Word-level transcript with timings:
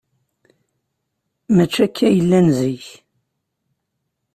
Maci 1.55 1.79
akka 1.85 2.03
ay 2.07 2.17
llan 2.25 2.47
zik. 2.59 2.85